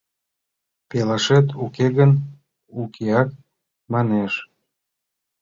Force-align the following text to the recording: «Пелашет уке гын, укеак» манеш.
«Пелашет 0.89 1.47
уке 1.63 1.87
гын, 1.97 2.11
укеак» 2.81 3.29
манеш. 3.91 4.33